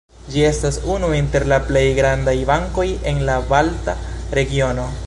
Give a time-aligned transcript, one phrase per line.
[0.35, 3.99] Ĝi estas unu inter la plej grandaj bankoj en la balta
[4.41, 4.93] regiono.